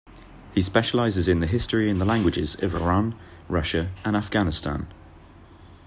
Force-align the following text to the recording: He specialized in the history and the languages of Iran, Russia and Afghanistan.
He 0.55 0.63
specialized 0.63 1.27
in 1.27 1.41
the 1.41 1.45
history 1.45 1.87
and 1.87 2.01
the 2.01 2.05
languages 2.05 2.55
of 2.63 2.73
Iran, 2.73 3.13
Russia 3.47 3.91
and 4.03 4.17
Afghanistan. 4.17 4.87